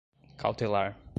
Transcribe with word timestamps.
cautelar 0.37 0.95